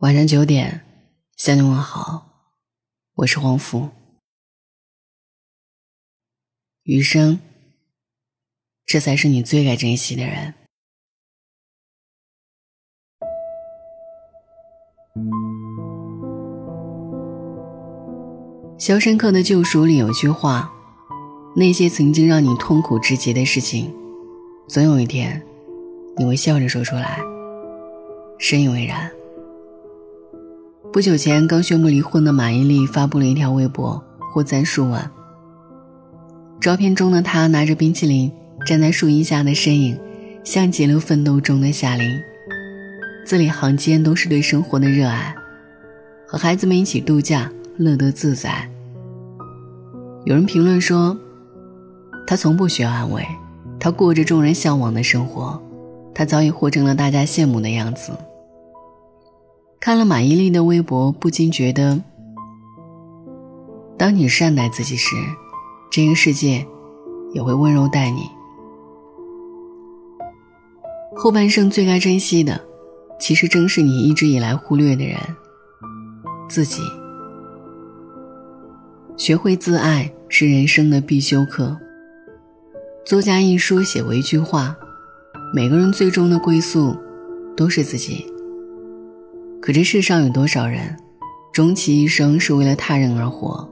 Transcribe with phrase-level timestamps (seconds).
[0.00, 0.80] 晚上九点，
[1.36, 2.26] 向你问好，
[3.16, 3.90] 我是黄福。
[6.84, 7.38] 余生，
[8.86, 10.54] 这才是你最该珍惜的人。
[18.82, 20.72] 《肖申克的救赎》里有句话
[21.54, 23.94] ：“那些曾经让你痛苦至极的事情，
[24.66, 25.46] 总有一天，
[26.16, 27.20] 你会笑着说出来。”
[28.40, 29.12] 深以为然。
[30.92, 35.08] 不久前刚宣布离婚的马伊琍发布了一条微博，获赞数万。
[36.60, 38.30] 照片中的她拿着冰淇淋
[38.66, 39.96] 站在树荫下的身影，
[40.42, 42.18] 像极了奋斗中的夏琳，
[43.24, 45.32] 字里行间都是对生活的热爱。
[46.26, 48.68] 和孩子们一起度假，乐得自在。
[50.24, 51.16] 有人评论说，
[52.26, 53.24] 她从不需要安慰，
[53.78, 55.62] 她过着众人向往的生活，
[56.12, 58.10] 她早已活成了大家羡慕的样子。
[59.80, 62.02] 看了马伊琍的微博，不禁觉得：
[63.96, 65.16] 当你善待自己时，
[65.90, 66.66] 这个世界
[67.32, 68.28] 也会温柔待你。
[71.16, 72.60] 后半生最该珍惜的，
[73.18, 75.16] 其实正是你一直以来忽略的人——
[76.46, 76.82] 自己。
[79.16, 81.74] 学会自爱是人生的必修课。
[83.06, 84.76] 作家一书写过一句话：
[85.54, 86.94] 每个人最终的归宿，
[87.56, 88.29] 都是自己。
[89.60, 90.96] 可这世上有多少人，
[91.52, 93.68] 终其一生是为了他人而活，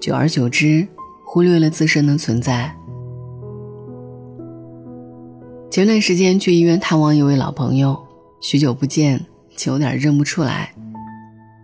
[0.00, 0.88] 久而久之，
[1.22, 2.74] 忽略了自身的存在。
[5.70, 7.98] 前段时间去医院探望一位老朋友，
[8.40, 9.20] 许久不见，
[9.54, 10.72] 就有点认不出来。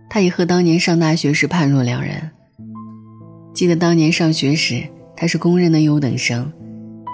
[0.09, 2.29] 他也和当年上大学时判若两人。
[3.53, 4.83] 记得当年上学时，
[5.15, 6.51] 他是公认的优等生，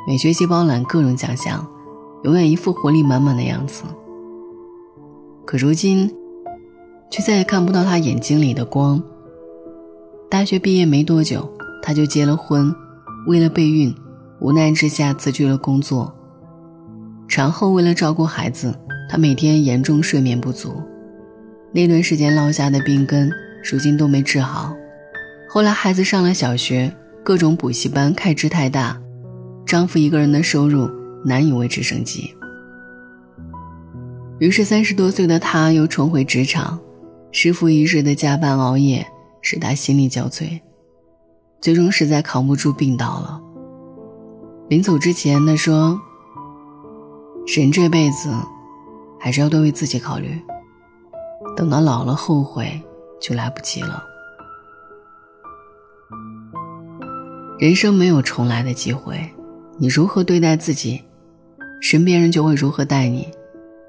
[0.06, 1.66] 每学期包揽各种奖项，
[2.23, 3.83] 永远一副活力满满的样子。
[5.45, 6.11] 可如今，
[7.09, 9.02] 却再也看不到他眼睛里的光。
[10.30, 11.50] 大学毕业没多久，
[11.81, 12.73] 他就结了婚，
[13.28, 13.95] 为了备孕，
[14.40, 16.13] 无奈之下辞去了工作。
[17.28, 18.78] 产后为了照顾孩子，
[19.09, 20.81] 他每天严重睡眠不足，
[21.72, 23.31] 那段时间落下的病根，
[23.63, 24.75] 如今都没治好。
[25.50, 26.94] 后来孩子上了小学，
[27.24, 29.00] 各种补习班开支太大，
[29.66, 30.90] 丈夫一个人的收入
[31.24, 32.35] 难以维持生计，
[34.40, 36.79] 于是三十多岁的他又重回职场。
[37.38, 39.06] 日复一日的加班熬夜，
[39.41, 40.57] 使他心力交瘁，
[41.59, 43.41] 最终实在扛不住病倒了。
[44.69, 46.00] 临走之前，他说
[47.46, 48.34] ：“人这辈子，
[49.19, 50.41] 还是要多为自己考虑，
[51.57, 52.81] 等到老了后悔
[53.19, 54.02] 就来不及了。
[57.59, 59.19] 人生没有重来的机会，
[59.78, 61.03] 你如何对待自己，
[61.81, 63.28] 身边人就会如何待你，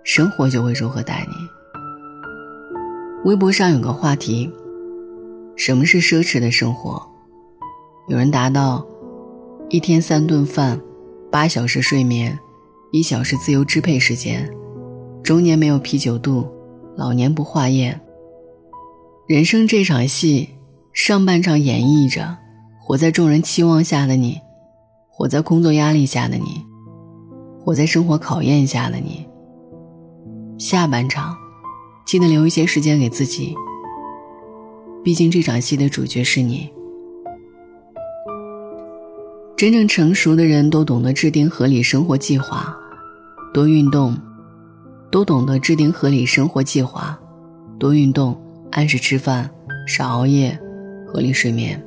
[0.03, 1.35] 生活就会如何待你。”
[3.27, 4.49] 微博上有个话题：
[5.57, 7.03] 什么是奢侈的生活？
[8.07, 8.87] 有人答道：
[9.69, 10.81] 一天三顿饭，
[11.29, 12.39] 八小时睡眠，
[12.93, 14.49] 一小时自由支配时间，
[15.25, 16.47] 中年没有啤酒肚，
[16.95, 18.01] 老年不化验。
[19.27, 20.51] 人生这场戏，
[20.93, 22.39] 上半场演绎着
[22.81, 24.39] 活在众人期望下的你，
[25.11, 26.65] 活在工作压力下的你，
[27.65, 29.27] 活在生活考验下的你。
[30.59, 31.37] 下半场。
[32.07, 33.53] 记得留一些时间给自己，
[35.03, 36.71] 毕竟这场戏的主角是你。
[39.57, 42.77] 真正成熟的人都懂得制定合理生活计划，
[43.53, 44.15] 多运动；
[45.11, 47.19] 都懂得制定合理生活计划，
[47.77, 48.41] 多运动，
[48.71, 49.51] 按时吃饭，
[49.89, 50.57] 少熬夜，
[51.09, 51.83] 合理睡眠。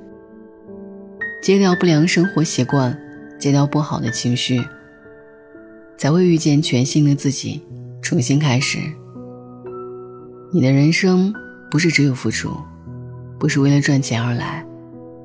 [1.41, 2.99] 戒掉不良生活习惯，
[3.39, 4.61] 戒掉不好的情绪，
[5.97, 7.61] 才会遇见全新的自己，
[8.01, 8.79] 重新开始。
[10.51, 11.31] 你的人生
[11.69, 12.49] 不是只有付出，
[13.37, 14.65] 不是为了赚钱而来，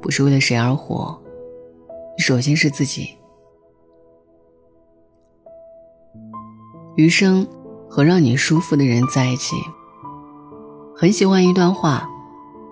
[0.03, 1.19] 不是为了谁而活，
[2.19, 3.09] 首先是自己。
[6.97, 7.47] 余生
[7.89, 9.57] 和让你舒服的人在一起。
[10.95, 12.07] 很喜欢一段话：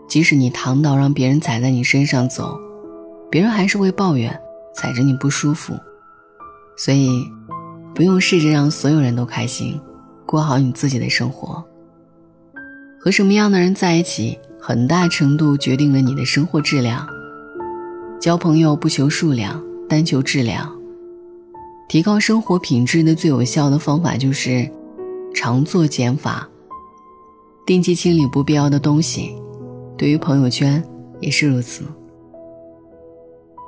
[0.07, 2.61] 即使你躺倒让别人踩在你身上走，
[3.31, 4.39] 别人还是会抱怨
[4.75, 5.73] 踩着你不舒服。
[6.77, 7.27] 所以，
[7.95, 9.81] 不用试着让所有人都开心，
[10.27, 11.65] 过好你自己的生活。
[13.03, 17.05] 和什么样的人在一起，很大程度决定了你的生活质量。
[18.21, 20.73] 交朋友不求数量，单求质量。
[21.89, 24.71] 提高生活品质的最有效的方法就是
[25.35, 26.49] 常做减法，
[27.67, 29.35] 定期清理不必要的东西。
[29.99, 30.81] 对于朋友圈
[31.19, 31.83] 也是如此。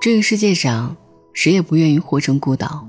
[0.00, 0.96] 这个世界上，
[1.32, 2.86] 谁也不愿意活成孤岛，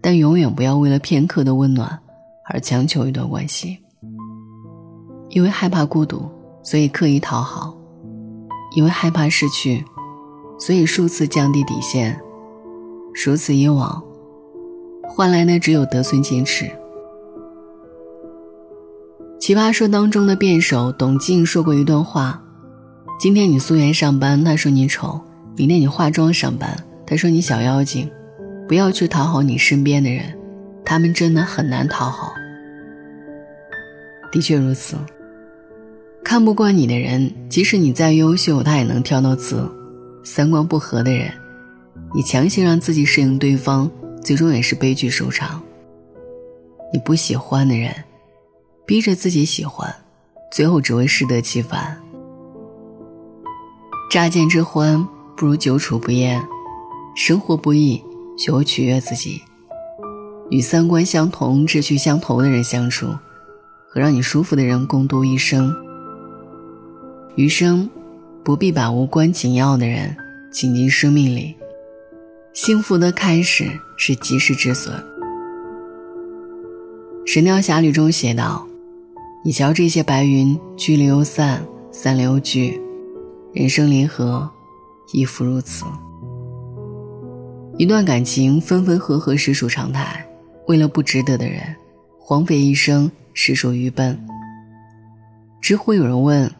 [0.00, 2.00] 但永远不要为了片刻的温暖
[2.50, 3.78] 而强求一段关系。
[5.32, 6.28] 因为害怕孤独，
[6.62, 7.74] 所以刻意讨好；
[8.76, 9.82] 因为害怕失去，
[10.58, 12.20] 所以数次降低底线。
[13.24, 14.02] 如此以往，
[15.08, 16.70] 换来的只有得寸进尺。
[19.40, 22.42] 奇葩说当中的辩手董静说过一段话：
[23.18, 25.18] 今天你素颜上班，他说你丑；
[25.56, 26.76] 明天你化妆上班，
[27.06, 28.08] 他说你小妖精。
[28.68, 30.38] 不要去讨好你身边的人，
[30.84, 32.32] 他们真的很难讨好。
[34.30, 34.96] 的确如此，
[36.24, 39.58] 看不惯你的人，即使你再优秀，他也能挑到刺；
[40.24, 41.32] 三观不合的人，
[42.14, 43.90] 你强行让自己适应对方，
[44.22, 45.62] 最终也是悲剧收场。
[46.92, 47.94] 你不喜欢的人，
[48.86, 49.94] 逼着自己喜欢，
[50.50, 52.00] 最后只会适得其反。
[54.10, 56.42] 乍见之欢，不如久处不厌。
[57.14, 58.02] 生活不易。
[58.34, 59.42] 学会取悦自己，
[60.50, 63.08] 与三观相同、志趣相投的人相处，
[63.90, 65.70] 和让你舒服的人共度一生。
[67.34, 67.88] 余生，
[68.44, 70.14] 不必把无关紧要的人
[70.52, 71.56] 请进生命里。
[72.52, 74.94] 幸福的开始是及时止损。
[77.24, 78.66] 《神雕侠侣》中写道
[79.42, 82.78] ：“你瞧这些白云，聚了又散，散了又聚，
[83.54, 84.50] 人生离合，
[85.14, 85.86] 亦复如此。”
[87.78, 90.22] 一段感情分分合合实属常态，
[90.66, 91.62] 为了不值得的人，
[92.20, 94.22] 荒废一生实属愚笨。
[95.62, 96.52] 知乎有人问：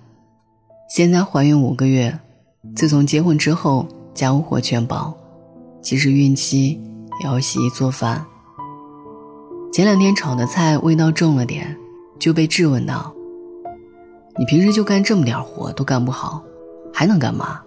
[0.94, 2.20] 现在怀孕五个月，
[2.76, 5.16] 自从结婚之后家务活全包，
[5.80, 6.78] 即使孕期
[7.18, 8.22] 也要洗衣做饭。
[9.72, 11.74] 前两天炒的菜味道重了点，
[12.18, 13.10] 就被质问道
[14.38, 16.42] ：“你平时就干这么点活都干不好，
[16.92, 17.62] 还能干嘛？”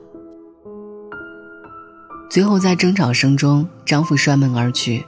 [2.29, 5.03] 最后，在争吵声中，丈夫摔门而去，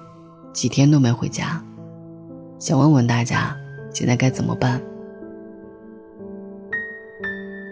[0.52, 1.64] 几天都没回家。
[2.58, 3.56] 想问问大家，
[3.94, 4.82] 现在该怎么办？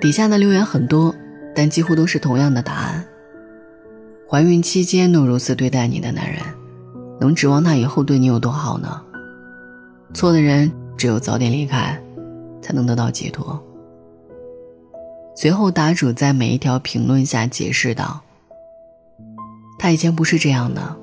[0.02, 1.16] 底下的留言很多，
[1.56, 3.06] 但几乎都是同样的答案：
[4.30, 6.42] 怀孕期间都如此对待你的男人，
[7.20, 9.02] 能指望他以后对你有多好呢？
[10.14, 12.00] 错的人只有早点离开，
[12.62, 13.62] 才能得到解脱。
[15.36, 18.22] 随后，答主在每一条评论下解释道。
[19.78, 20.96] 他以前不是这样的，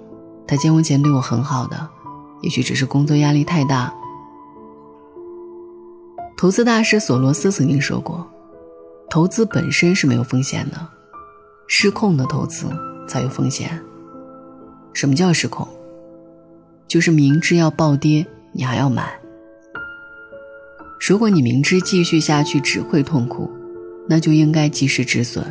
[0.46, 1.88] 他结婚前对我很好的，
[2.40, 3.92] 也许只是工作压力太大。
[6.36, 8.26] 投资大师索罗斯曾经说过，
[9.12, 10.88] 投资本身是没有风险的，
[11.66, 12.64] 失控的投资
[13.06, 13.78] 才有风险。
[14.94, 15.68] 什么叫失控？
[16.88, 19.12] 就是明知要暴跌，你还要买。
[20.98, 23.50] 如果你明知继续下去只会痛苦，
[24.08, 25.44] 那就应该及时止损。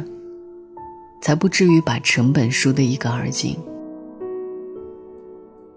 [1.22, 3.56] 才不至于把成本输得一干二净。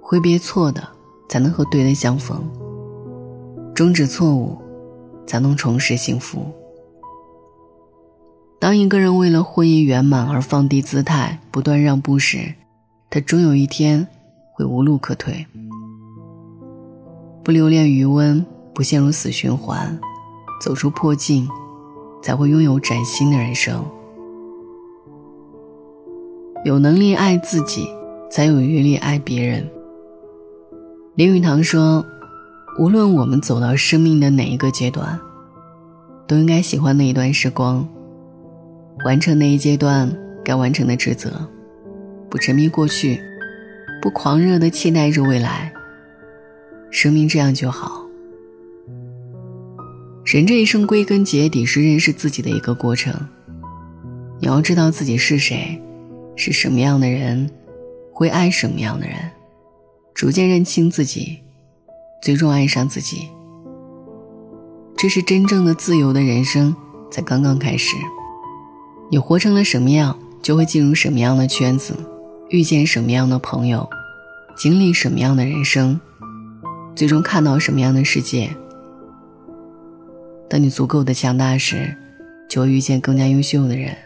[0.01, 0.89] 挥别错的，
[1.29, 2.39] 才能和对的相逢；
[3.75, 4.57] 终止错误，
[5.27, 6.51] 才能重拾幸福。
[8.65, 12.55] 当一个人为了婚姻圆满而放低姿态、不断让步时，
[13.11, 14.09] 他终有一天
[14.55, 15.45] 会无路可退。
[17.43, 20.01] 不留恋余温，不陷入死循环，
[20.63, 21.47] 走出破境，
[22.23, 23.85] 才会拥有崭新的人生。
[26.65, 27.87] 有能力爱自己，
[28.31, 29.69] 才有余力爱别人。
[31.17, 32.03] 林语堂说
[32.81, 35.21] ：“无论我们走到生命的哪一个阶段，
[36.27, 37.87] 都应该喜欢那一段时光，
[39.05, 40.11] 完成那一阶段
[40.45, 41.49] 该完成的职责，
[42.31, 43.21] 不沉迷过去，
[44.01, 45.73] 不狂热的期待着未来。
[46.91, 48.07] 生命这样就好。
[50.25, 53.15] 人这一生归根结底是认识自己的一个过程。
[54.41, 55.81] 你要知道自己是谁。”
[56.37, 57.49] 是什么样的人，
[58.11, 59.15] 会爱什么样的人，
[60.13, 61.39] 逐渐认清自己，
[62.21, 63.29] 最终爱上自己。
[64.97, 66.75] 这是真正的自由的人生
[67.09, 67.95] 才刚刚开始。
[69.11, 71.95] 你活成了什么样，就会进入什么样的圈子，
[72.49, 73.89] 遇见什么样的朋友，
[74.57, 76.01] 经历什么样的人生，
[76.97, 78.51] 最终看到什么样的世界。
[80.49, 81.95] 当你足够的强大时，
[82.49, 83.97] 就会遇见更加优秀的人。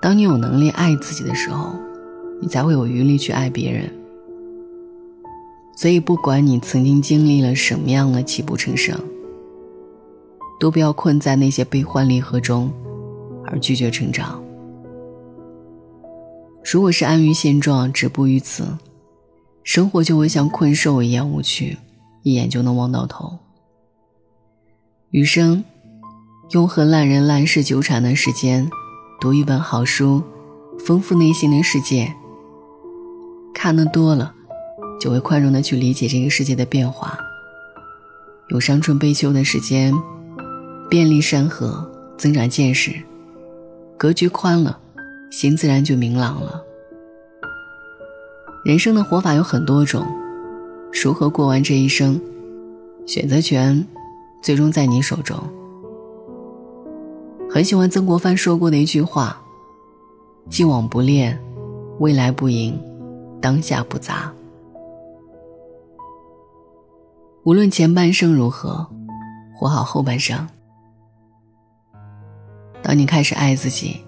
[0.00, 1.74] 当你有能力爱自己的时候，
[2.40, 3.92] 你才会有余力去爱别人。
[5.76, 8.98] 所以，不管你曾经经历了什么样的泣不成声，
[10.58, 12.70] 都不要困在那些悲欢离合中，
[13.50, 14.42] 而拒绝成长。
[16.72, 18.78] 如果是安于现状，止步于此，
[19.64, 21.76] 生活就会像困兽一样无趣，
[22.22, 23.38] 一眼就能望到头。
[25.10, 25.64] 余生，
[26.50, 28.70] 用和烂人烂事纠缠的时间。
[29.20, 30.22] 读一本好书，
[30.78, 32.14] 丰富内心的世界。
[33.52, 34.34] 看得多了，
[34.98, 37.18] 就会宽容的去理解这个世界的变化。
[38.48, 39.92] 有伤春悲秋的时间，
[40.88, 42.94] 遍历山河，增长见识，
[44.00, 44.80] 格局宽了，
[45.30, 46.64] 心自然就明朗了。
[48.64, 50.06] 人生的活法有很多种，
[51.04, 52.18] 如何过完这一生，
[53.06, 53.86] 选择权
[54.40, 55.36] 最终在你手中。
[57.50, 59.38] 很喜欢曾国藩说过的一句话
[60.48, 61.38] ：“既往不恋，
[61.98, 62.82] 未来不迎，
[63.38, 64.32] 当下不杂。”
[67.44, 68.86] 无论前半生如何，
[69.54, 70.48] 活好后半生。
[72.82, 74.00] 当你开始爱自己，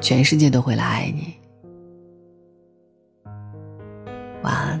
[0.00, 1.34] 全世界都会来爱你。
[4.42, 4.80] 晚安。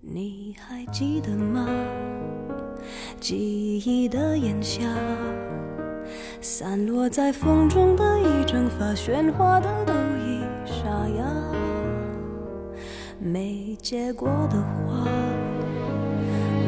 [0.00, 1.68] 你还记得吗？
[3.20, 4.82] 记忆的炎夏，
[6.40, 11.24] 散落在风中的一整发，喧哗的都已沙哑。
[13.18, 15.08] 没结果的花，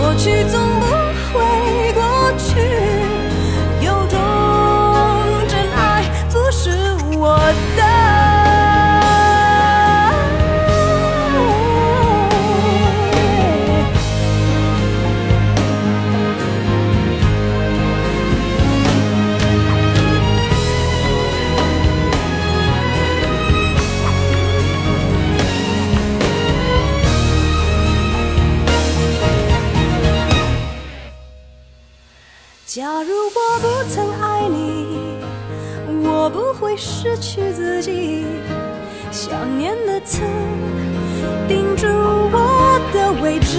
[0.00, 0.86] 过去总不
[1.30, 1.89] 会
[36.80, 38.24] 失去自己，
[39.10, 40.22] 想念的刺
[41.46, 43.58] 钉住我的位置，